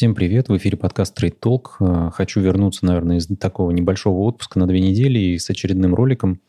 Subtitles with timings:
[0.00, 1.72] Всем привет, в эфире подкаст Trade Talk.
[1.78, 6.40] Э, хочу вернуться, наверное, из такого небольшого отпуска на две недели и с очередным роликом.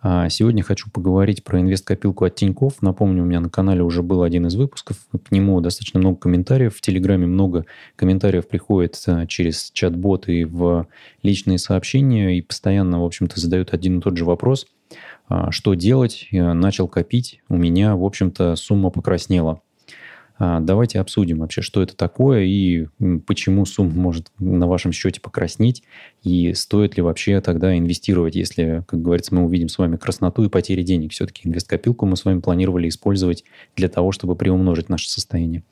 [0.00, 2.80] А, сегодня хочу поговорить про инвест-копилку от Тиньков.
[2.82, 6.76] Напомню, у меня на канале уже был один из выпусков, к нему достаточно много комментариев.
[6.76, 10.86] В Телеграме много комментариев приходит э, через чат-бот и в
[11.24, 14.68] личные сообщения, и постоянно, в общем-то, задают один и тот же вопрос.
[15.28, 16.28] А, что делать?
[16.30, 19.62] Я начал копить, у меня, в общем-то, сумма покраснела–
[20.40, 22.86] давайте обсудим вообще, что это такое и
[23.26, 25.82] почему сумма может на вашем счете покраснеть,
[26.22, 30.48] и стоит ли вообще тогда инвестировать, если, как говорится, мы увидим с вами красноту и
[30.48, 31.12] потери денег.
[31.12, 33.44] Все-таки инвесткопилку мы с вами планировали использовать
[33.76, 35.62] для того, чтобы приумножить наше состояние.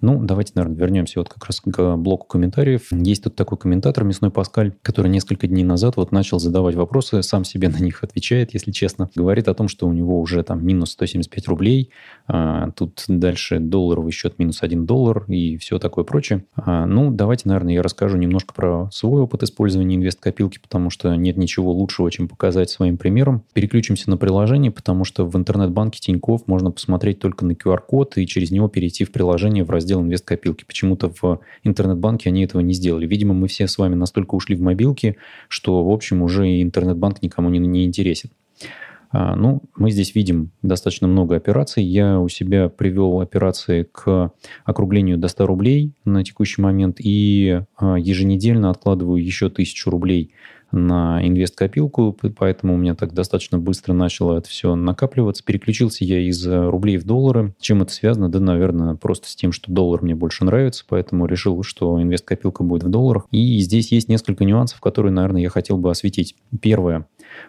[0.00, 2.90] Ну, давайте, наверное, вернемся вот как раз к блоку комментариев.
[2.90, 7.44] Есть тут такой комментатор, Мясной Паскаль, который несколько дней назад вот начал задавать вопросы, сам
[7.44, 9.10] себе на них отвечает, если честно.
[9.14, 11.90] Говорит о том, что у него уже там минус 175 рублей,
[12.26, 16.44] а, тут дальше долларовый счет минус 1 доллар и все такое прочее.
[16.56, 21.36] А, ну, давайте, наверное, я расскажу немножко про свой опыт использования инвест-копилки, потому что нет
[21.36, 23.44] ничего лучшего, чем показать своим примером.
[23.52, 28.50] Переключимся на приложение, потому что в интернет-банке Тиньков можно посмотреть только на QR-код и через
[28.50, 30.64] него перейти в приложение в раздел инвест-копилки.
[30.64, 33.06] Почему-то в интернет-банке они этого не сделали.
[33.06, 35.16] Видимо, мы все с вами настолько ушли в мобилки,
[35.48, 38.30] что, в общем, уже интернет-банк никому не, не интересен.
[39.10, 41.82] А, ну, мы здесь видим достаточно много операций.
[41.82, 44.32] Я у себя привел операции к
[44.64, 50.32] округлению до 100 рублей на текущий момент и а, еженедельно откладываю еще 1000 рублей
[50.70, 55.42] на инвест-копилку, поэтому у меня так достаточно быстро начало это все накапливаться.
[55.42, 57.54] Переключился я из рублей в доллары.
[57.58, 58.28] Чем это связано?
[58.28, 62.84] Да, наверное, просто с тем, что доллар мне больше нравится, поэтому решил, что инвест-копилка будет
[62.84, 63.26] в долларах.
[63.30, 66.36] И здесь есть несколько нюансов, которые, наверное, я хотел бы осветить.
[66.60, 67.06] Первое.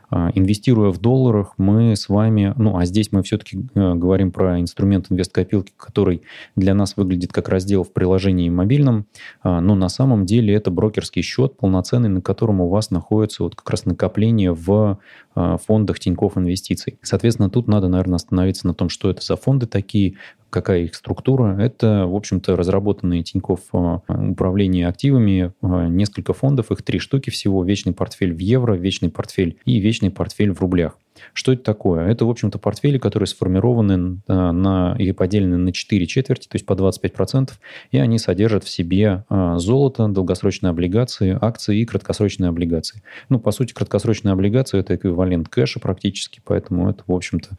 [0.10, 4.60] А, инвестируя в долларах, мы с вами, ну, а здесь мы все-таки э, говорим про
[4.60, 6.24] инструмент инвест-копилки, который
[6.56, 9.06] для нас выглядит как раздел в приложении мобильном,
[9.44, 13.56] а, но на самом деле это брокерский счет полноценный, на котором у вас находится вот
[13.56, 15.00] как раз накопление в
[15.58, 17.00] фондах Тинькофф Инвестиций.
[17.02, 20.16] Соответственно, тут надо, наверное, остановиться на том, что это за фонды такие,
[20.50, 21.58] какая их структура.
[21.60, 27.64] Это, в общем-то, разработанные Тинькофф а, управление активами, а, несколько фондов, их три штуки всего,
[27.64, 30.98] вечный портфель в евро, вечный портфель и вечный портфель в рублях.
[31.34, 32.08] Что это такое?
[32.08, 36.66] Это, в общем-то, портфели, которые сформированы а, на, и поделены на 4 четверти, то есть
[36.66, 37.52] по 25%,
[37.92, 43.02] и они содержат в себе золото, долгосрочные облигации, акции и краткосрочные облигации.
[43.30, 47.58] Ну, по сути, краткосрочные облигации– это эквивалент кэша практически, поэтому это, в общем-то,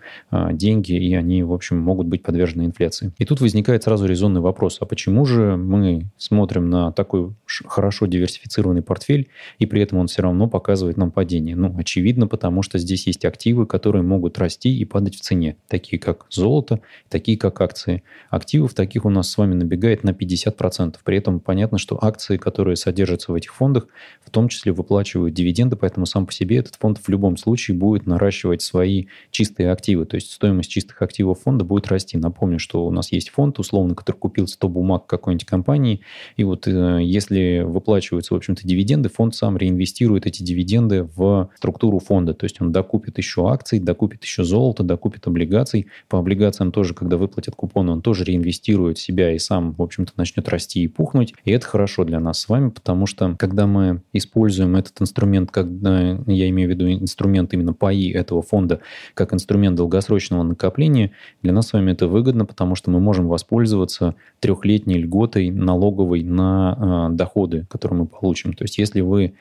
[0.53, 3.12] деньги, и они, в общем, могут быть подвержены инфляции.
[3.19, 7.32] И тут возникает сразу резонный вопрос, а почему же мы смотрим на такой
[7.66, 9.28] хорошо диверсифицированный портфель,
[9.59, 11.56] и при этом он все равно показывает нам падение?
[11.56, 15.98] Ну, очевидно, потому что здесь есть активы, которые могут расти и падать в цене, такие
[15.98, 18.02] как золото, такие как акции.
[18.30, 20.96] Активов таких у нас с вами набегает на 50%.
[21.04, 23.88] При этом понятно, что акции, которые содержатся в этих фондах,
[24.24, 28.06] в том числе выплачивают дивиденды, поэтому сам по себе этот фонд в любом случае будет
[28.06, 30.06] наращивать свои чистые активы.
[30.06, 32.16] То есть стоимость чистых активов фонда будет расти.
[32.18, 36.00] Напомню, что у нас есть фонд, условно, который купил 100 бумаг какой-нибудь компании,
[36.36, 41.98] и вот э, если выплачиваются, в общем-то, дивиденды, фонд сам реинвестирует эти дивиденды в структуру
[41.98, 45.86] фонда, то есть он докупит еще акций, докупит еще золото, докупит облигаций.
[46.08, 50.48] По облигациям тоже, когда выплатят купоны, он тоже реинвестирует себя и сам, в общем-то, начнет
[50.48, 51.34] расти и пухнуть.
[51.44, 56.18] И это хорошо для нас с вами, потому что когда мы используем этот инструмент, когда
[56.26, 58.80] я имею в виду инструмент именно паи этого фонда,
[59.14, 61.12] как инструмент долгосрочного накопления,
[61.42, 67.08] для нас с вами это выгодно, потому что мы можем воспользоваться трехлетней льготой налоговой на
[67.10, 68.52] э, доходы, которые мы получим.
[68.52, 69.34] То есть если вы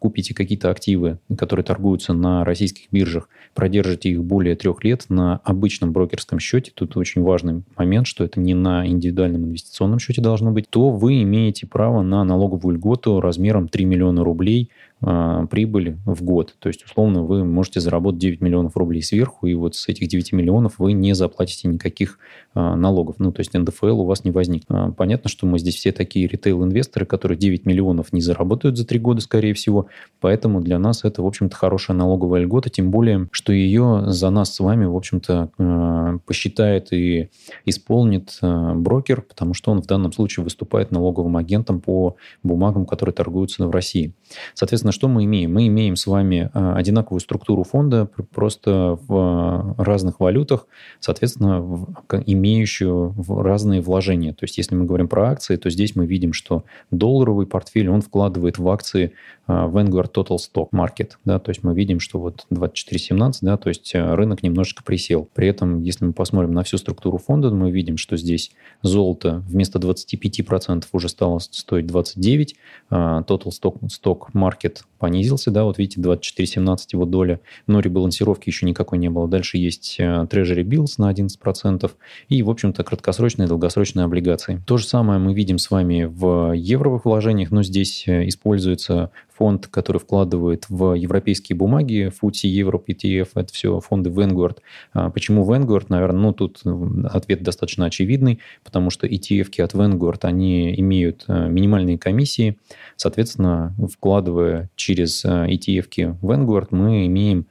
[0.00, 5.92] купите какие-то активы, которые торгуются на российских биржах, продержите их более трех лет на обычном
[5.92, 10.68] брокерском счете, тут очень важный момент, что это не на индивидуальном инвестиционном счете должно быть,
[10.68, 14.70] то вы имеете право на налоговую льготу размером 3 миллиона рублей
[15.02, 16.54] э, прибыли в год.
[16.58, 20.32] То есть, условно, вы можете заработать 9 миллионов рублей сверху, и вот с этих 9
[20.32, 22.18] миллионов вы не заплатите никаких
[22.54, 23.16] э, налогов.
[23.18, 24.70] Ну, то есть НДФЛ у вас не возникнет.
[24.70, 28.98] Э, понятно, что мы здесь все такие ритейл-инвесторы, которые 9 миллионов не заработают за 3
[28.98, 29.86] года, скорее всего.
[30.20, 34.54] Поэтому для нас это, в общем-то, хорошая налоговая льгота, тем более, что ее за нас
[34.54, 37.30] с вами, в общем-то, э, посчитает и
[37.64, 43.14] исполнит э, брокер, потому что он в данном случае выступает налоговым агентом по бумагам, которые
[43.14, 44.14] торгуются в России.
[44.54, 45.52] Соответственно, соответственно, что мы имеем?
[45.52, 50.66] Мы имеем с вами а, одинаковую структуру фонда, просто в а, разных валютах,
[51.00, 51.86] соответственно,
[52.26, 54.32] имеющую разные вложения.
[54.32, 58.02] То есть, если мы говорим про акции, то здесь мы видим, что долларовый портфель, он
[58.02, 59.12] вкладывает в акции
[59.48, 61.12] Vanguard Total Stock Market.
[61.24, 65.28] Да, то есть, мы видим, что вот 24.17, да, то есть рынок немножечко присел.
[65.34, 68.52] При этом, если мы посмотрим на всю структуру фонда, мы видим, что здесь
[68.82, 72.56] золото вместо 25% уже стало стоить 29,
[72.90, 78.98] Total Stock, Stock Market понизился, да, вот видите, 24.17 его доля, но ребалансировки еще никакой
[78.98, 79.26] не было.
[79.26, 81.90] Дальше есть э, Treasury Bills на 11%
[82.28, 84.62] и, в общем-то, краткосрочные и долгосрочные облигации.
[84.66, 89.10] То же самое мы видим с вами в евровых вложениях, но здесь э, используется
[89.42, 94.58] фонд, который вкладывает в европейские бумаги, FTSE Europe ETF, это все фонды Vanguard.
[94.92, 95.86] А почему Vanguard?
[95.88, 96.62] Наверное, ну тут
[97.10, 102.56] ответ достаточно очевидный, потому что ETF от Vanguard, они имеют э, минимальные комиссии,
[102.94, 107.46] соответственно, вкладывая через э, ETF Vanguard, мы имеем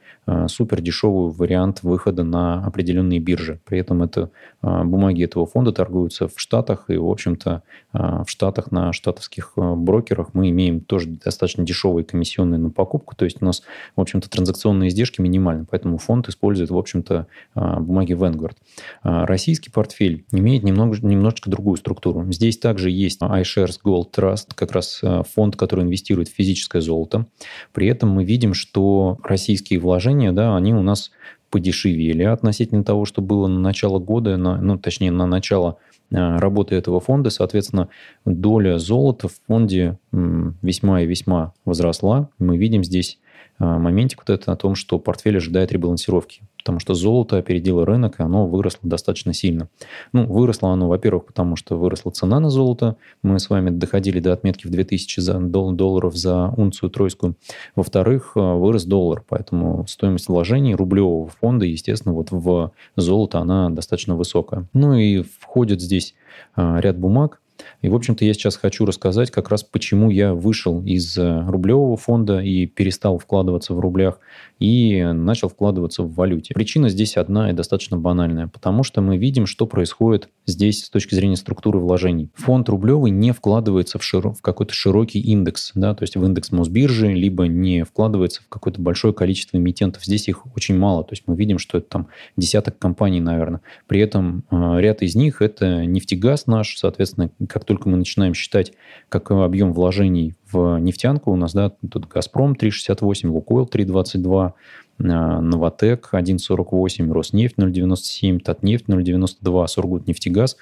[0.47, 3.59] супер дешевый вариант выхода на определенные биржи.
[3.65, 4.29] При этом это
[4.61, 7.63] бумаги этого фонда торгуются в Штатах, и, в общем-то,
[7.93, 13.41] в Штатах на штатовских брокерах мы имеем тоже достаточно дешевые комиссионные на покупку, то есть
[13.41, 13.63] у нас,
[13.95, 18.57] в общем-то, транзакционные издержки минимальны, поэтому фонд использует, в общем-то, бумаги Vanguard.
[19.03, 22.31] Российский портфель имеет немного, немножечко другую структуру.
[22.31, 25.01] Здесь также есть iShares Gold Trust, как раз
[25.33, 27.25] фонд, который инвестирует в физическое золото.
[27.73, 31.11] При этом мы видим, что российские вложения, да, они у нас
[31.49, 35.77] подешевели относительно того, что было на начало года, на, ну, точнее, на начало
[36.11, 37.29] Э, работы этого фонда.
[37.29, 37.87] Соответственно,
[38.25, 42.29] доля золота в фонде весьма и весьма возросла.
[42.37, 43.17] Мы видим здесь
[43.59, 48.19] э, моментик вот это о том, что портфель ожидает ребалансировки потому что золото опередило рынок,
[48.19, 49.67] и оно выросло достаточно сильно.
[50.13, 52.95] Ну, выросло оно, во-первых, потому что выросла цена на золото.
[53.23, 57.35] Мы с вами доходили до отметки в 2000 долларов за унцию тройскую.
[57.75, 64.15] Во-вторых, э, вырос доллар, поэтому стоимость вложений рублевого фонда, естественно, вот в золото она достаточно
[64.15, 64.67] высокая.
[64.73, 66.13] Ну и входит здесь
[66.55, 67.41] э, ряд бумаг,
[67.81, 71.97] и, в общем-то, я сейчас хочу рассказать как раз, почему я вышел из э, рублевого
[71.97, 74.19] фонда и перестал вкладываться в рублях
[74.59, 76.53] и начал вкладываться в валюте.
[76.53, 81.15] Причина здесь одна и достаточно банальная, потому что мы видим, что происходит здесь с точки
[81.15, 82.29] зрения структуры вложений.
[82.35, 84.33] Фонд рублевый не вкладывается в, широ...
[84.33, 88.79] в какой-то широкий индекс, да, то есть в индекс Мосбиржи, либо не вкладывается в какое-то
[88.79, 90.05] большое количество эмитентов.
[90.05, 93.61] Здесь их очень мало, то есть мы видим, что это там десяток компаний, наверное.
[93.87, 98.73] При этом э, ряд из них это нефтегаз наш, соответственно, как только мы начинаем считать
[99.09, 104.53] как объем вложений в нефтянку, у нас, да, тут «Газпром» 3,68, «Лукойл» 3,22,
[104.97, 110.57] «Новотек» 1,48, «Роснефть» 0,97, «Татнефть» 0,92, «Сургутнефтегаз»,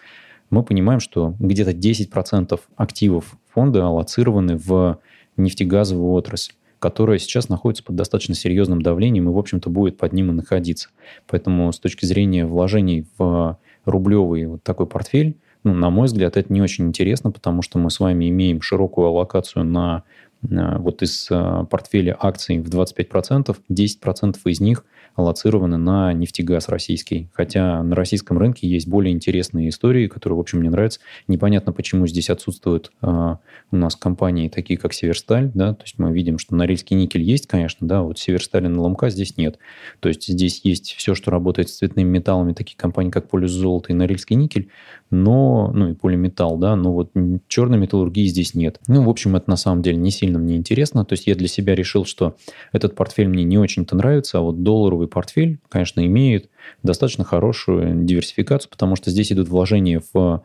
[0.50, 5.00] мы понимаем, что где-то 10% активов фонда аллоцированы в
[5.38, 10.32] нефтегазовую отрасль которая сейчас находится под достаточно серьезным давлением и, в общем-то, будет под ним
[10.32, 10.90] и находиться.
[11.28, 16.52] Поэтому с точки зрения вложений в рублевый вот такой портфель, ну, на мой взгляд, это
[16.52, 20.04] не очень интересно, потому что мы с вами имеем широкую аллокацию на
[20.42, 24.86] вот из э, портфеля акций в 25%, 10% из них
[25.16, 27.30] аллоцированы на нефтегаз российский.
[27.34, 31.02] Хотя на российском рынке есть более интересные истории, которые, в общем, мне нравятся.
[31.28, 33.08] Непонятно, почему здесь отсутствуют э,
[33.72, 35.52] у нас компании такие, как Северсталь.
[35.54, 35.74] Да?
[35.74, 39.36] То есть мы видим, что Норильский никель есть, конечно, да, вот Северсталь и НЛМК здесь
[39.36, 39.60] нет.
[40.00, 43.92] То есть здесь есть все, что работает с цветными металлами, такие компании, как Полюс Золото
[43.92, 44.70] и Норильский никель,
[45.12, 47.12] но, ну и полиметалл, да, но вот
[47.48, 48.80] черной металлургии здесь нет.
[48.88, 51.06] Ну, в общем, это на самом деле не сильно мне интересно.
[51.06, 52.36] То есть я для себя решил, что
[52.72, 56.50] этот портфель мне не очень-то нравится, а вот долларовый портфель, конечно, имеет
[56.84, 60.44] достаточно хорошую диверсификацию, потому что здесь идут вложения в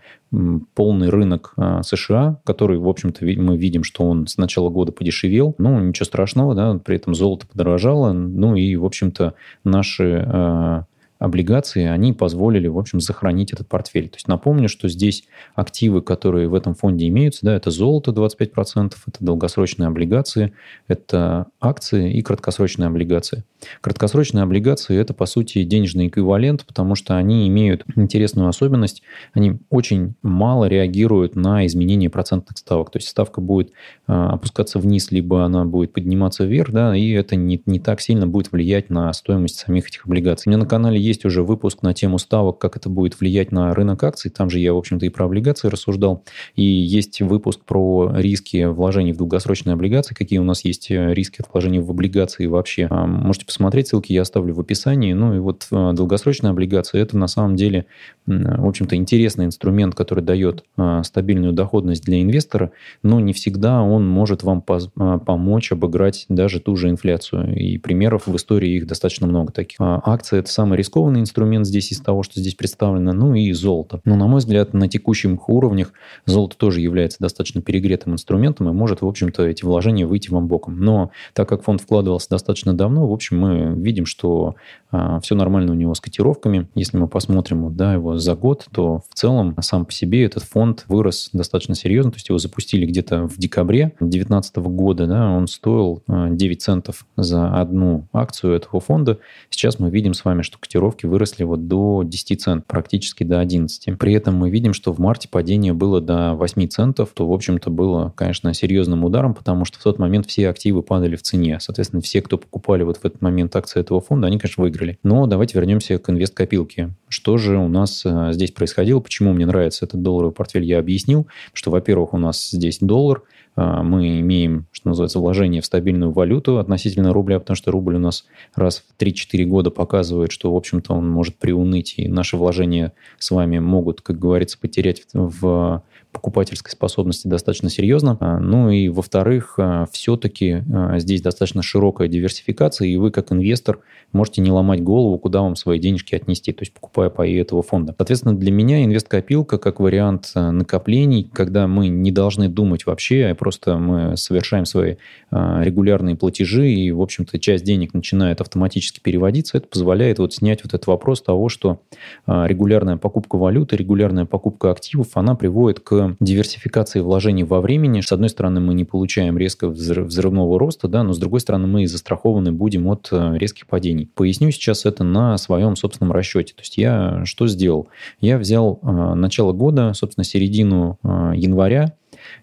[0.75, 5.55] полный рынок а, США, который, в общем-то, мы видим, что он с начала года подешевел.
[5.59, 8.13] Ну, ничего страшного, да, при этом золото подорожало.
[8.13, 10.85] Ну и, в общем-то, наши а,
[11.25, 14.09] облигации, они позволили, в общем, сохранить этот портфель.
[14.09, 18.95] То есть напомню, что здесь активы, которые в этом фонде имеются, да, это золото 25%,
[19.07, 20.53] это долгосрочные облигации,
[20.89, 23.45] это акции и краткосрочные облигации.
[23.81, 29.03] Краткосрочные облигации– это, по сути, денежный эквивалент, потому что они имеют интересную особенность,
[29.33, 32.91] они очень мало реагируют на изменение процентных ставок.
[32.91, 33.73] То есть ставка будет
[34.07, 38.27] а, опускаться вниз, либо она будет подниматься вверх, да, и это не, не так сильно
[38.27, 40.45] будет влиять на стоимость самих этих облигаций.
[40.47, 43.75] У меня на канале есть уже выпуск на тему ставок, как это будет влиять на
[43.75, 44.31] рынок акций.
[44.31, 46.25] Там же я, в общем-то, и про облигации рассуждал.
[46.55, 51.43] И есть выпуск про риски вложений в долгосрочные облигации, какие у нас есть э, риски
[51.43, 52.87] от вложений в облигации вообще.
[52.91, 55.13] А, можете посмотреть, ссылки я оставлю в описании.
[55.13, 57.87] Ну и вот э, долгосрочные облигации– это на самом деле,
[58.27, 60.65] в общем-то, интересный инструмент, который дает
[61.03, 66.89] стабильную доходность для инвестора, но не всегда он может вам помочь обыграть даже ту же
[66.89, 67.55] инфляцию.
[67.55, 69.77] И примеров в истории их достаточно много таких.
[69.81, 74.01] А акции– это самый рискованный инструмент здесь из того, что здесь представлено, ну и золото.
[74.05, 75.93] Но, на мой взгляд, на текущих уровнях
[76.27, 80.81] золото тоже является достаточно перегретым инструментом и может, в общем-то, эти вложения выйти вам боком.
[80.81, 84.55] Но так как фонд вкладывался достаточно давно, в общем, мы видим, что
[84.91, 86.69] а, все нормально у него с котировками.
[86.75, 90.85] Если мы посмотрим да, его за год, то в целом сам по себе этот фонд
[90.89, 92.13] вырос достаточно серьезно.
[92.13, 95.07] То есть его запустили где-то в декабре 2019 года.
[95.07, 99.19] Да, он стоил 9 а, центов за одну акцию этого фонда.
[99.51, 100.59] Сейчас мы видим с вами, что
[100.95, 103.99] котировки выросли вот до 10 центов, практически до 11.
[103.99, 107.71] При этом мы видим, что в марте падение было до 8 центов, то, в общем-то,
[107.71, 111.59] было, конечно, серьезным ударом, потому что в тот момент все активы падали в цене.
[111.61, 114.99] Соответственно, все, кто покупали вот в этот момент акции этого фонда, они, конечно, выиграли.
[115.03, 116.91] Но давайте вернемся к инвест-копилке.
[117.15, 118.99] Что же у нас э, здесь происходило?
[118.99, 120.65] Почему мне нравится этот долларовый портфель?
[120.65, 123.23] Я объяснил, что, во-первых, у нас здесь доллар,
[123.55, 127.99] э, мы имеем, что называется, вложение в стабильную валюту относительно рубля, потому что рубль у
[128.01, 132.93] нас раз в 3-4 года показывает, что, в общем-то, он может приуныть, и наши вложения
[133.21, 138.17] с вами могут, как говорится, потерять в покупательской способности достаточно серьезно.
[138.21, 143.81] А, ну и, во-вторых, а, все-таки а, здесь достаточно широкая диверсификация, и вы, как инвестор,
[144.13, 147.95] можете не ломать голову, куда вам свои денежки отнести, то есть покупая паи этого фонда.
[147.99, 153.77] Соответственно, для меня инвест-копилка как вариант накоплений, когда мы не должны думать вообще, а просто
[153.77, 154.97] мы совершаем свои
[155.33, 159.59] регулярные платежи, и, в общем-то, часть денег начинает автоматически переводиться.
[159.59, 161.81] Это позволяет вот снять вот этот вопрос того, что
[162.27, 168.01] регулярная покупка валюты, регулярная покупка активов, она приводит к диверсификации вложений во времени.
[168.01, 171.87] С одной стороны, мы не получаем резко взрывного роста, да, но с другой стороны, мы
[171.87, 174.11] застрахованы будем от э, резких падений.
[174.15, 176.55] Поясню сейчас это на своем собственном расчете.
[176.55, 177.89] То есть я что сделал?
[178.21, 181.95] Я взял э, начало года, собственно, середину э, января,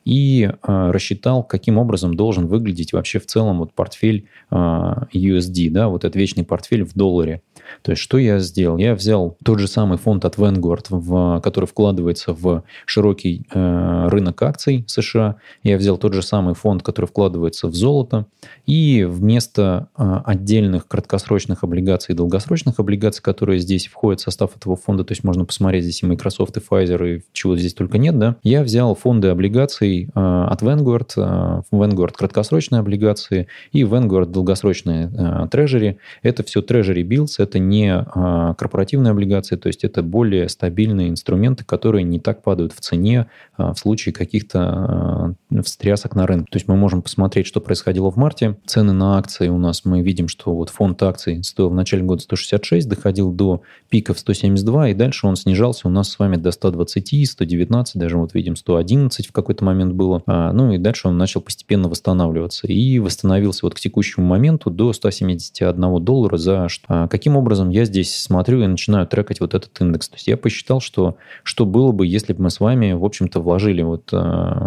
[0.06, 5.90] и э, рассчитал, каким образом должен выглядеть вообще в целом вот портфель э, USD, да,
[5.90, 7.42] вот этот вечный портфель в долларе.
[7.82, 8.78] То есть, что я сделал?
[8.78, 14.42] Я взял тот же самый фонд от Vanguard, в, который вкладывается в широкий э, рынок
[14.42, 15.38] акций США.
[15.64, 18.26] Я взял тот же самый фонд, который вкладывается в золото.
[18.66, 24.76] И вместо э, отдельных краткосрочных облигаций и долгосрочных облигаций, которые здесь входят в состав этого
[24.76, 28.18] фонда, то есть можно посмотреть здесь и Microsoft, и Pfizer, и чего здесь только нет,
[28.18, 35.12] да, я взял фонды облигаций э, от Vanguard, э, Vanguard краткосрочные облигации и Vanguard долгосрочные
[35.14, 35.98] э, трежери.
[36.24, 41.64] Это все трежери bills, это не а, корпоративные облигации, то есть это более стабильные инструменты,
[41.64, 43.28] которые не так падают в цене
[43.58, 46.48] а, в случае каких-то а, встрясок на рынке.
[46.52, 48.58] То есть мы можем посмотреть, что происходило в марте.
[48.66, 52.22] Цены на акции у нас, мы видим, что вот фонд акций стоил в начале года
[52.22, 57.30] 166, доходил до пиков 172, и дальше он снижался у нас с вами до 120,
[57.30, 60.24] 119, даже вот видим 111 в какой-то момент было.
[60.26, 62.68] Ну и дальше он начал постепенно восстанавливаться.
[62.68, 67.08] И восстановился вот к текущему моменту до 171 доллара за что.
[67.10, 70.10] Каким образом образом я здесь смотрю и начинаю трекать вот этот индекс.
[70.10, 73.42] То есть я посчитал, что, что было бы, если бы мы с вами, в общем-то,
[73.42, 74.16] вложили вот э,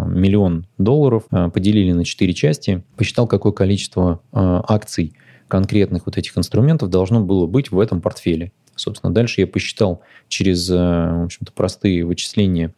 [0.07, 5.13] миллион долларов, э, поделили на четыре части, посчитал, какое количество э, акций
[5.47, 8.51] конкретных вот этих инструментов должно было быть в этом портфеле.
[8.75, 12.73] Собственно, дальше я посчитал через, э, в общем-то, простые вычисления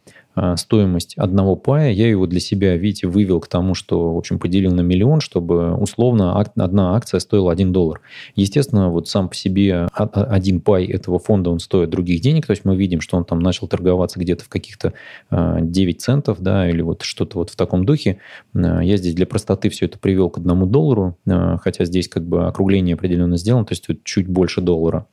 [0.56, 4.74] стоимость одного пая, я его для себя, видите, вывел к тому, что, в общем, поделил
[4.74, 8.02] на миллион, чтобы условно одна акция стоила 1 доллар.
[8.36, 12.66] Естественно, вот сам по себе один пай этого фонда, он стоит других денег, то есть
[12.66, 14.94] мы видим, что он там начал торговаться где-то в каких-то
[15.32, 18.20] 9 а, центов, да, или вот что-то вот в таком духе.
[18.56, 21.18] А, я здесь для простоты все это привел к одному доллару,
[21.62, 25.08] хотя здесь как бы округление определенно сделано, то есть чуть больше доллара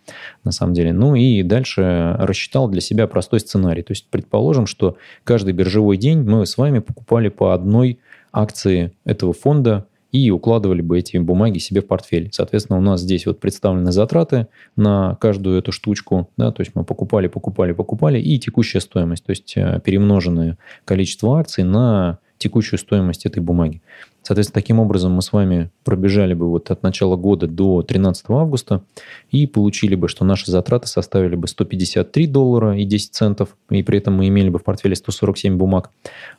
[0.45, 0.93] на самом деле.
[0.93, 3.83] Ну и дальше рассчитал для себя простой сценарий.
[3.83, 7.99] То есть предположим, что каждый биржевой день мы с вами покупали по одной
[8.33, 12.29] акции этого фонда и укладывали бы эти бумаги себе в портфель.
[12.33, 16.85] Соответственно, у нас здесь вот представлены затраты на каждую эту штучку, да, то есть мы
[16.85, 23.25] покупали, покупали, покупали, и текущая стоимость, то есть э, перемноженное количество акций на текущую стоимость
[23.25, 23.81] этой бумаги.
[24.23, 28.83] Соответственно, таким образом мы с вами пробежали бы вот от начала года до 13 августа
[29.31, 33.99] и получили бы, что наши затраты составили бы 153 доллара и 10 центов, и при
[33.99, 35.91] этом мы имели бы в портфеле 147 бумаг,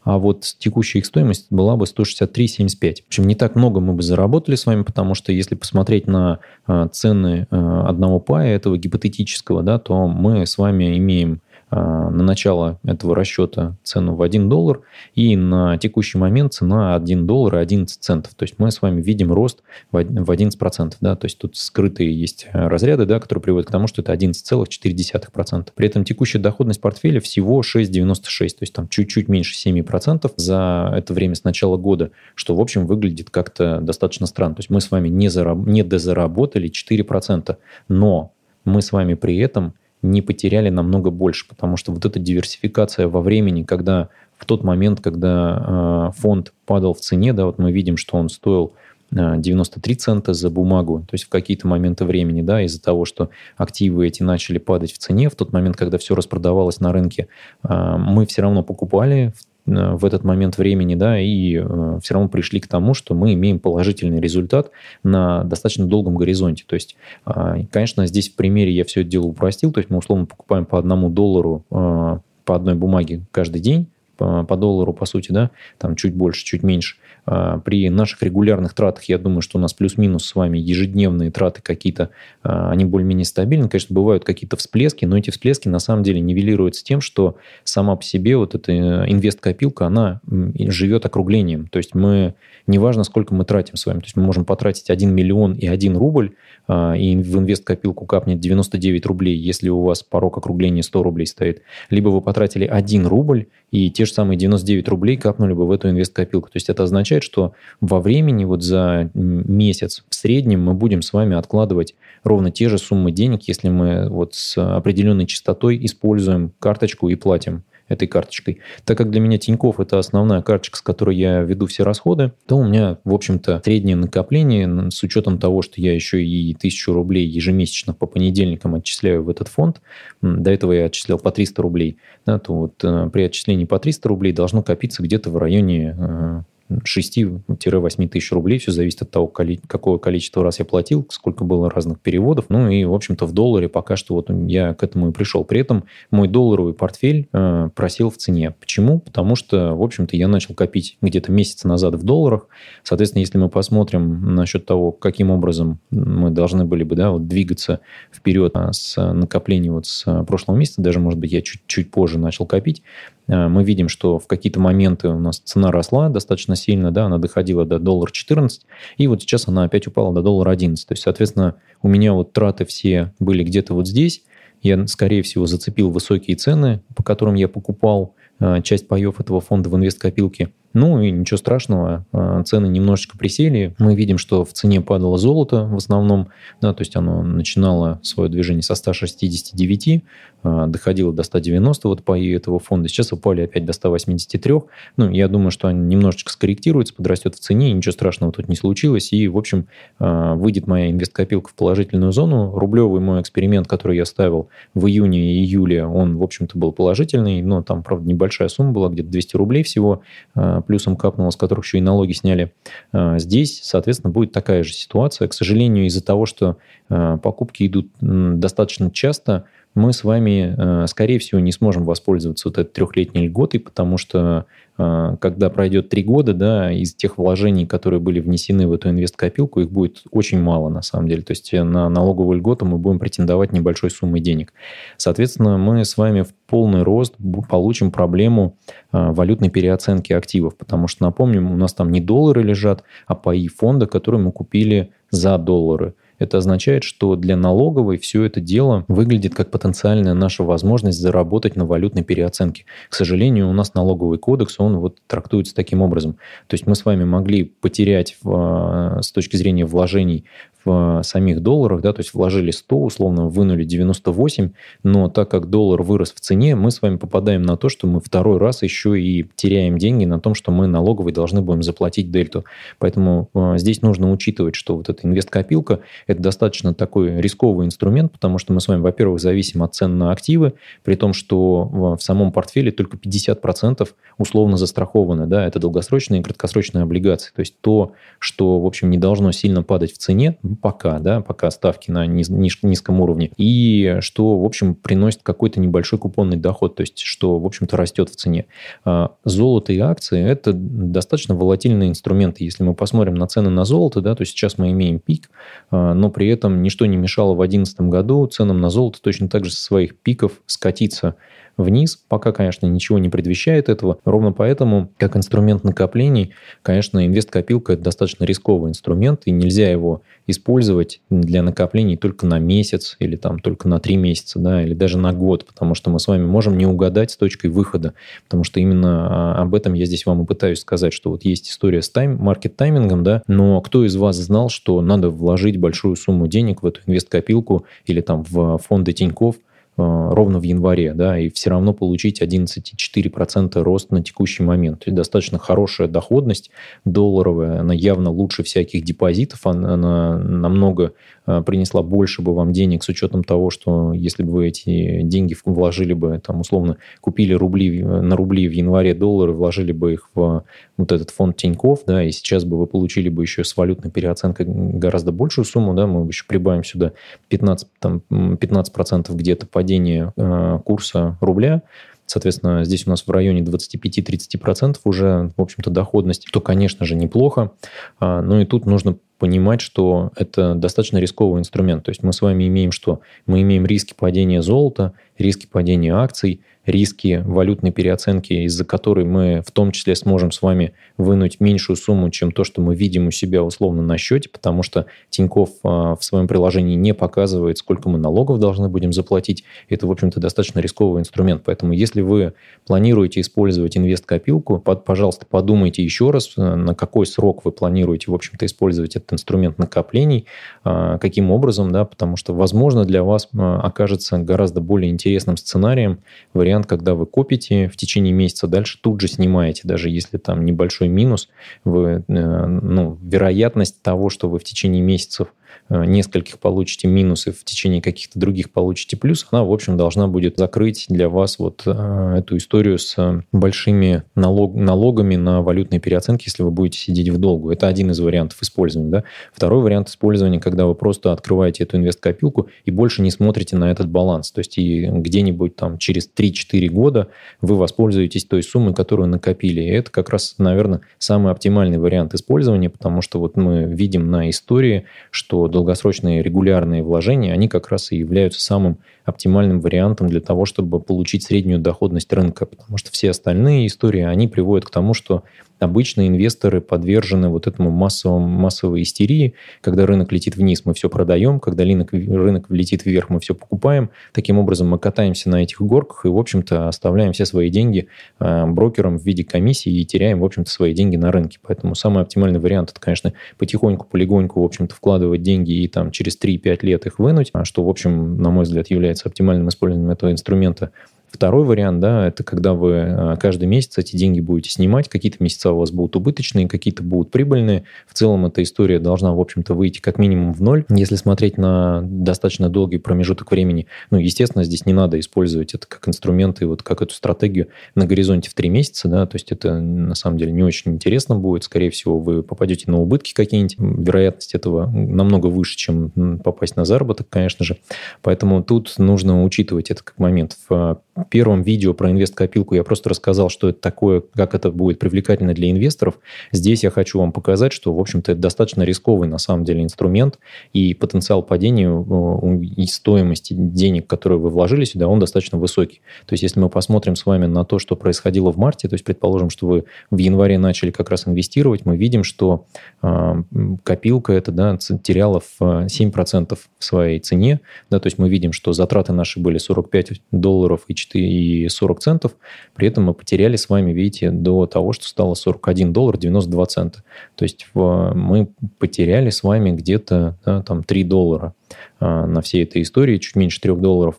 [0.04, 3.04] а вот текущая их стоимость была бы 163,75.
[3.04, 6.40] В общем, не так много мы бы заработали с вами, потому что если посмотреть на
[6.66, 11.40] а, цены а, одного пая, этого гипотетического, да, то мы с вами имеем
[11.72, 14.82] на начало этого расчета цену в 1 доллар,
[15.16, 18.34] и на текущий момент цена 1 доллар и 11 центов.
[18.36, 20.94] То есть мы с вами видим рост в 11%.
[21.02, 21.16] Да?
[21.16, 25.68] То есть тут скрытые есть разряды, да, которые приводят к тому, что это 11,4%.
[25.76, 31.14] При этом текущая доходность портфеля всего 6,96, то есть там чуть-чуть меньше 7% за это
[31.14, 34.56] время с начала года, что, в общем, выглядит как-то достаточно странно.
[34.56, 37.58] То есть мы с вами не, зараб- не дозаработали 4%,
[37.88, 38.34] но
[38.66, 39.74] мы с вами при этом
[40.06, 45.02] не потеряли намного больше, потому что вот эта диверсификация во времени, когда в тот момент,
[45.02, 48.74] когда э, фонд падал в цене, да, вот мы видим, что он стоил
[49.12, 53.30] 93 а, цента за бумагу, то есть в какие-то моменты времени, да, из-за того, что
[53.56, 57.28] активы эти начали падать в цене, в тот момент, когда все распродавалось на рынке,
[57.64, 62.30] а, мы все равно покупали Э, в этот момент времени, да, и э, все равно
[62.30, 64.70] пришли к тому, что мы имеем положительный результат
[65.04, 66.66] на достаточно долгом горизонте.
[66.68, 66.96] То есть,
[67.26, 70.66] э, конечно, здесь в примере я все это дело упростил, то есть мы условно покупаем
[70.66, 75.96] по одному доллару э, по одной бумаге каждый день, по, доллару, по сути, да, там
[75.96, 76.96] чуть больше, чуть меньше.
[77.26, 81.62] А, при наших регулярных тратах, я думаю, что у нас плюс-минус с вами ежедневные траты
[81.62, 82.12] какие-то,
[82.44, 83.68] а, они более-менее стабильны.
[83.68, 88.04] Конечно, бывают какие-то всплески, но эти всплески на самом деле нивелируются тем, что сама по
[88.04, 88.76] себе вот эта э,
[89.12, 91.68] инвест-копилка, она живет округлением.
[91.68, 92.36] То есть мы,
[92.68, 95.98] неважно, сколько мы тратим с вами, то есть мы можем потратить 1 миллион и 1
[95.98, 96.36] рубль,
[96.68, 101.62] а, и в инвест-копилку капнет 99 рублей, если у вас порог округления 100 рублей стоит.
[101.90, 105.90] Либо вы потратили 1 рубль, и те же самые 99 рублей капнули бы в эту
[105.90, 106.50] инвест-копилку.
[106.50, 111.14] То есть это означает, что во времени, вот за месяц в среднем мы будем с
[111.14, 117.10] вами откладывать ровно те же суммы денег, если мы вот с определенной частотой используем карточку
[117.10, 118.60] и платим этой карточкой.
[118.84, 122.58] Так как для меня Тиньков это основная карточка, с которой я веду все расходы, то
[122.58, 127.28] у меня, в общем-то, среднее накопление с учетом того, что я еще и тысячу рублей
[127.28, 129.82] ежемесячно по понедельникам отчисляю в этот фонд.
[130.22, 131.98] До этого я отчислял по 300 рублей.
[132.26, 136.42] Да, то вот э, при отчислении по 300 рублей должно копиться где-то в районе э,
[136.70, 138.60] 6-8 тысяч рублей.
[138.60, 142.46] Все зависит от того, какое количество раз я платил, сколько было разных переводов.
[142.50, 145.44] Ну и, в общем-то, в долларе пока что вот я к этому и пришел.
[145.44, 148.56] При этом мой долларовый портфель э, просел в цене.
[148.60, 149.00] Почему?
[149.00, 152.48] Потому что, в общем-то, я начал копить где-то месяц назад в долларах.
[152.84, 157.82] Соответственно, если мы посмотрим насчет того, каким образом мы должны были бы да, вот двигаться
[158.12, 162.46] вперед а, с накоплением вот с прошлого месяца, даже, может быть, я чуть-чуть позже начал
[162.46, 162.82] копить,
[163.28, 167.18] Э, мы видим, что в какие-то моменты у нас цена росла достаточно сильно, да, она
[167.18, 168.66] доходила до доллара 14,
[168.98, 170.88] и вот сейчас она опять упала до доллара 11.
[170.88, 174.24] То есть, соответственно, у меня вот траты все были где-то вот здесь,
[174.66, 179.70] я, скорее всего, зацепил высокие цены, по которым я покупал э, часть паев этого фонда
[179.70, 180.54] в инвесткопилке.
[180.74, 183.76] Ну и ничего страшного, э, цены немножечко присели.
[183.78, 186.30] Мы видим, что в цене падало золото в основном,
[186.62, 190.04] да, то есть оно начинало свое движение со 169,
[190.46, 192.88] а, доходило до 190 вот по этого фонда.
[192.88, 194.54] Сейчас упали опять до 183.
[194.96, 199.12] Ну, я думаю, что они немножечко скорректируются, подрастет в цене, ничего страшного тут не случилось.
[199.12, 202.52] И, в общем, а, выйдет моя инвесткопилка в положительную зону.
[202.56, 207.42] Рублевый мой эксперимент, который я ставил в июне и июле, он, в общем-то, был положительный,
[207.42, 210.04] но там, правда, небольшая сумма была, где-то 200 рублей всего,
[210.36, 212.54] а, плюсом капнуло, с которых еще и налоги сняли.
[212.94, 215.28] Здесь, соответственно, будет такая же ситуация.
[215.28, 221.42] К сожалению, из-за того, что покупки идут достаточно часто, мы с вами, э, скорее всего,
[221.42, 224.46] не сможем воспользоваться вот этой трехлетней льготой, потому что
[224.78, 229.60] э, когда пройдет три года, да, из тех вложений, которые были внесены в эту инвесткопилку,
[229.60, 231.24] их будет очень мало на самом деле.
[231.24, 234.54] То есть э, на налоговую льготу мы будем претендовать небольшой суммой денег.
[234.96, 237.16] Соответственно, мы с вами в полный рост
[237.50, 238.56] получим проблему
[238.92, 243.88] валютной переоценки активов, потому что, напомним, у нас там не доллары лежат, а паи фонда,
[243.88, 245.96] которые мы купили за доллары.
[246.20, 251.66] Это означает, что для налоговой все это дело выглядит как потенциальная наша возможность заработать на
[251.66, 252.66] валютной переоценке.
[252.90, 256.14] К сожалению, у нас налоговый кодекс, он вот трактуется таким образом.
[256.48, 260.26] То есть мы с вами могли потерять в, а, с точки зрения вложений
[260.66, 264.52] в самих долларах, да, то есть вложили 100, условно вынули 98,
[264.84, 268.02] но так как доллар вырос в цене, мы с вами попадаем на то, что мы
[268.02, 272.46] второй раз еще и теряем деньги на том, что мы налоговой должны будем заплатить дельту.
[272.80, 278.38] Поэтому э, здесь нужно учитывать, что вот эта инвесткопилка– это достаточно такой рисковый инструмент, потому
[278.38, 282.32] что мы с вами, во-первых, зависим от цен на активы, при том, что в самом
[282.32, 288.60] портфеле только 50% условно застрахованы, да, это долгосрочные и краткосрочные облигации, то есть то, что,
[288.60, 292.58] в общем, не должно сильно падать в цене, пока, да, пока ставки на низ, низ,
[292.62, 297.46] низком уровне, и что, в общем, приносит какой-то небольшой купонный доход, то есть что, в
[297.46, 298.46] общем-то, растет в цене.
[298.84, 302.44] А золото и акции– это достаточно волатильные инструменты.
[302.44, 305.30] Если мы посмотрим на цены на золото, да, то сейчас мы имеем пик,
[305.70, 309.46] а, но при этом ничто не мешало в 2011 году ценам на золото точно так
[309.46, 311.16] же со своих пиков скатиться
[311.58, 312.04] вниз.
[312.08, 314.00] Пока, конечно, ничего не предвещает этого.
[314.06, 321.02] Ровно поэтому, как инструмент накоплений, конечно, инвест-копилка– это достаточно рисковый инструмент, и нельзя его использовать
[321.10, 325.14] для накоплений только на месяц или там только на три месяца, да, или даже на
[325.14, 329.36] год, потому что мы с вами можем не угадать с точкой выхода, потому что именно
[329.38, 332.18] а, об этом я здесь вам и пытаюсь сказать, что вот есть история с тайм,
[332.18, 336.82] маркет-таймингом, да, но кто из вас знал, что надо вложить большую сумму денег в эту
[336.88, 339.40] инвест-копилку или там в фонды Тинькофф, Э,
[339.78, 344.80] ровно в январе, да, и все равно получить 11,4% рост на текущий момент.
[344.80, 346.50] То есть достаточно хорошая доходность
[346.86, 350.90] долларовая, она явно лучше всяких депозитов, она, она намного э,
[351.26, 355.94] принесла больше бы вам денег с учетом того, что если бы вы эти деньги вложили
[355.94, 360.44] бы, там, условно, купили рубли на рубли в январе доллары, вложили бы их в
[360.78, 364.46] вот этот фонд Тиньков, да, и сейчас бы вы получили бы еще с валютной переоценкой
[364.48, 366.94] гораздо большую сумму, да, мы еще прибавим сюда
[367.30, 371.64] 15, там, 15% где-то падение э, курса рубля,
[372.06, 377.52] соответственно, здесь у нас в районе 25-30% уже, в общем-то, доходность, то, конечно же, неплохо.
[378.00, 381.84] А, но и тут нужно понимать, что это достаточно рисковый инструмент.
[381.84, 383.02] То есть мы с вами имеем что?
[383.26, 389.52] Мы имеем риски падения золота, риски падения акций– риски валютной переоценки, из-за которой мы в
[389.52, 393.44] том числе сможем с вами вынуть меньшую сумму, чем то, что мы видим у себя
[393.44, 398.40] условно на счете, потому что Тиньков а, в своем приложении не показывает, сколько мы налогов
[398.40, 399.44] должны будем заплатить.
[399.70, 401.44] Это, в общем-то, достаточно рисковый инструмент.
[401.46, 402.34] Поэтому если вы
[402.66, 408.46] планируете использовать инвест-копилку, пожалуйста, подумайте еще раз, э, на какой срок вы планируете, в общем-то,
[408.46, 410.26] использовать этот инструмент накоплений,
[410.64, 416.00] а, каким образом, да, потому что, возможно, для вас а, окажется гораздо более интересным сценарием
[416.34, 420.88] вариант когда вы копите в течение месяца, дальше тут же снимаете, даже если там небольшой
[420.88, 421.30] минус,
[421.64, 425.28] вы, э, ну, вероятность того, что вы в течение месяцев
[425.70, 430.86] нескольких получите минусы, в течение каких-то других получите плюс, она, в общем, должна будет закрыть
[430.90, 436.52] для вас вот э, эту историю с большими налог, налогами на валютные переоценки, если вы
[436.52, 437.52] будете сидеть в долгу.
[437.52, 438.90] Это один из вариантов использования.
[438.90, 439.04] Да?
[439.34, 443.90] Второй вариант использования, когда вы просто открываете эту инвест-копилку и больше не смотрите на этот
[443.90, 444.32] баланс.
[444.32, 447.08] То есть и где-нибудь там через 3-4 года
[447.42, 449.62] вы воспользуетесь той суммой, которую накопили.
[449.62, 454.30] И это как раз, наверное, самый оптимальный вариант использования, потому что вот мы видим на
[454.30, 460.46] истории, что долгосрочные регулярные вложения, они как раз и являются самым оптимальным вариантом для того,
[460.46, 465.24] чтобы получить среднюю доходность рынка, потому что все остальные истории, они приводят к тому, что
[465.60, 471.40] обычно инвесторы подвержены вот этому массовому, массовой истерии, когда рынок летит вниз, мы все продаем,
[471.40, 473.90] когда рынок, рынок летит вверх, мы все покупаем.
[474.14, 477.88] Таким образом, мы катаемся на этих горках и, в общем-то, оставляем все свои деньги
[478.20, 481.40] э, брокерам в виде комиссии и теряем, в общем-то, свои деньги на рынке.
[481.42, 486.18] Поэтому самый оптимальный вариант– это, конечно, потихоньку, полигоньку, в общем-то, вкладывать деньги и там через
[486.20, 490.12] 3-5 лет их вынуть, а что, в общем, на мой взгляд, является оптимальным использованием этого
[490.12, 490.72] инструмента–
[491.12, 495.52] Второй вариант, да, это когда вы э, каждый месяц эти деньги будете снимать, какие-то месяца
[495.52, 497.64] у вас будут убыточные, какие-то будут прибыльные.
[497.88, 500.66] В целом эта история должна, в общем-то, выйти как минимум в ноль.
[500.70, 505.88] Если смотреть на достаточно долгий промежуток времени, ну, естественно, здесь не надо использовать это как
[505.88, 509.60] инструмент и вот как эту стратегию на горизонте в три месяца, да, то есть это
[509.60, 511.44] на самом деле не очень интересно будет.
[511.44, 513.56] Скорее всего, вы попадете на убытки какие-нибудь.
[513.58, 517.58] Вероятность этого намного выше, чем попасть на заработок, конечно же.
[518.02, 520.38] Поэтому тут нужно учитывать это как момент.
[520.50, 525.34] В первом видео про инвест-копилку я просто рассказал, что это такое, как это будет привлекательно
[525.34, 526.00] для инвесторов.
[526.32, 530.20] Здесь я хочу вам показать, что, в общем-то, это достаточно рисковый на самом деле инструмент,
[530.54, 535.82] и потенциал падения э, и стоимости денег, которые вы вложили сюда, он достаточно высокий.
[536.06, 538.86] То есть, если мы посмотрим с вами на то, что происходило в марте, то есть,
[538.86, 542.46] предположим, что вы в январе начали как раз инвестировать, мы видим, что
[542.82, 543.24] э,
[543.64, 547.42] копилка это да, теряла в 7% в своей цене.
[547.70, 551.80] Да, то есть, мы видим, что затраты наши были 45 долларов и значит, и 40
[551.80, 552.16] центов.
[552.56, 556.84] При этом мы потеряли с вами, видите, до того, что стало 41 доллар 92 цента.
[557.16, 561.34] То есть в, мы потеряли с вами где-то да, там 3 доллара
[561.80, 563.96] а, на всей этой истории, чуть меньше 3 долларов.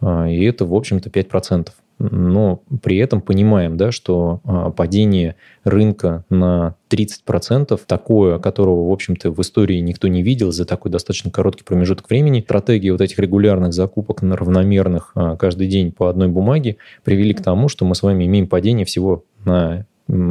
[0.00, 1.68] А, и это, в общем-то, 5%
[2.00, 9.30] но при этом понимаем, да, что а, падение рынка на 30%, такое, которого, в общем-то,
[9.30, 13.74] в истории никто не видел за такой достаточно короткий промежуток времени, стратегия вот этих регулярных
[13.74, 18.02] закупок на равномерных а, каждый день по одной бумаге привели к тому, что мы с
[18.02, 19.84] вами имеем падение всего на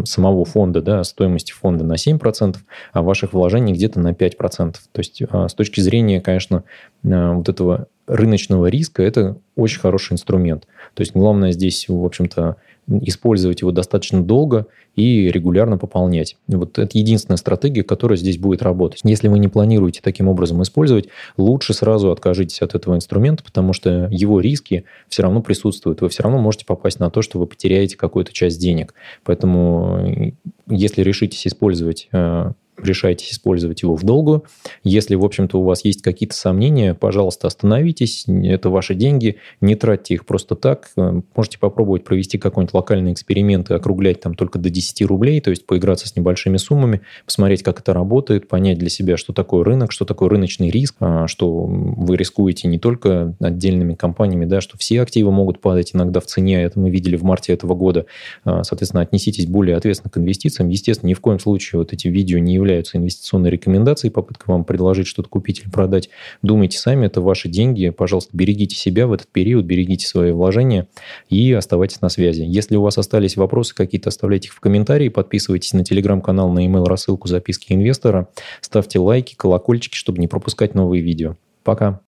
[0.06, 2.58] самого фонда, да, стоимости фонда на 7%,
[2.92, 4.74] а ваших вложений где-то на 5%.
[4.92, 6.64] То есть а, с точки зрения, конечно,
[7.04, 10.68] вот этого рыночного риска это очень хороший инструмент.
[10.96, 12.58] То есть главное здесь, в общем-то,
[13.04, 16.38] использовать его достаточно долго и регулярно пополнять.
[16.48, 19.02] Вот это единственная стратегия, которая здесь будет работать.
[19.04, 24.10] Если вы не планируете таким образом использовать, лучше сразу откажитесь от этого инструмента, потому что
[24.12, 26.02] его риски все равно присутствуют.
[26.02, 28.96] Вы все равно можете попасть на то, что вы потеряете какую-то часть денег.
[29.24, 30.34] Поэтому
[30.68, 32.52] если решитесь использовать э,
[32.84, 34.44] решаетесь использовать его в долгую.
[34.84, 38.26] Если, в общем-то, у вас есть какие-то сомнения, пожалуйста, остановитесь.
[38.28, 39.38] Это ваши деньги.
[39.62, 40.92] Не тратьте их просто так.
[41.36, 45.66] Можете попробовать провести какой-нибудь локальный эксперимент и округлять там только до 10 рублей, то есть
[45.66, 50.06] поиграться с небольшими суммами, посмотреть, как это работает, понять для себя, что такое рынок, что
[50.06, 55.32] такое рыночный риск, а, что вы рискуете не только отдельными компаниями, да, что все активы
[55.32, 56.64] могут падать иногда в цене.
[56.64, 58.06] Это мы видели в марте этого года.
[58.44, 60.70] А, соответственно, отнеситесь более ответственно к инвестициям.
[60.70, 64.64] Естественно, ни в коем случае вот эти видео не являются являются инвестиционной рекомендацией, попытка вам
[64.64, 66.10] предложить что-то купить или продать.
[66.42, 67.90] Думайте сами, это ваши деньги.
[67.90, 70.88] Пожалуйста, берегите себя в этот период, берегите свои вложения
[71.30, 72.44] и оставайтесь на связи.
[72.44, 76.86] Если у вас остались вопросы какие-то, оставляйте их в комментарии, подписывайтесь на телеграм-канал, на email
[76.86, 78.30] рассылку записки инвестора,
[78.62, 81.36] ставьте лайки, колокольчики, чтобы не пропускать новые видео.
[81.64, 82.02] Пока.